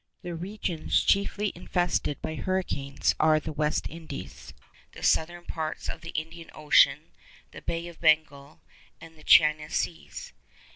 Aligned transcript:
The 0.23 0.33
regions 0.33 1.03
chiefly 1.03 1.51
infested 1.53 2.19
by 2.23 2.33
hurricanes 2.33 3.13
are 3.19 3.39
the 3.39 3.53
West 3.53 3.87
Indies, 3.87 4.51
the 4.93 5.03
southern 5.03 5.45
parts 5.45 5.87
of 5.87 6.01
the 6.01 6.09
Indian 6.09 6.49
Ocean, 6.55 7.11
the 7.51 7.61
Bay 7.61 7.87
of 7.87 8.01
Bengal, 8.01 8.61
and 8.99 9.15
the 9.15 9.23
China 9.23 9.69
Seas. 9.69 10.33